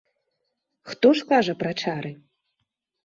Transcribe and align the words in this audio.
Хто 0.93 1.07
ж 1.19 1.27
кажа 1.33 1.55
пра 1.63 1.71
чары. 1.85 2.11